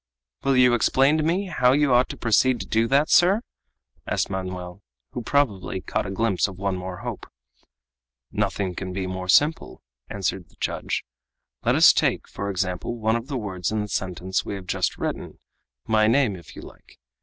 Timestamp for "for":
12.27-12.49